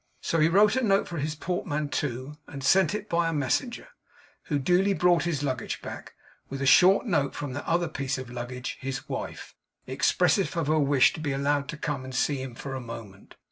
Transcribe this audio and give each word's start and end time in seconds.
So 0.19 0.39
he 0.39 0.49
wrote 0.49 0.75
a 0.75 0.81
note 0.81 1.07
for 1.07 1.19
his 1.19 1.35
portmanteau, 1.35 2.33
and 2.47 2.63
sent 2.63 2.95
it 2.95 3.07
by 3.07 3.29
a 3.29 3.33
messenger, 3.33 3.89
who 4.45 4.57
duly 4.57 4.93
brought 4.95 5.25
his 5.25 5.43
luggage 5.43 5.79
back, 5.83 6.15
with 6.49 6.59
a 6.59 6.65
short 6.65 7.05
note 7.05 7.35
from 7.35 7.53
that 7.53 7.65
other 7.67 7.87
piece 7.87 8.17
of 8.17 8.31
luggage, 8.31 8.79
his 8.81 9.07
wife, 9.07 9.53
expressive 9.85 10.57
of 10.57 10.65
her 10.65 10.79
wish 10.79 11.13
to 11.13 11.19
be 11.19 11.33
allowed 11.33 11.67
to 11.67 11.77
come 11.77 12.03
and 12.03 12.15
see 12.15 12.41
him 12.41 12.55
for 12.55 12.73
a 12.73 12.81
moment. 12.81 13.35